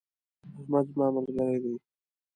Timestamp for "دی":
1.63-1.73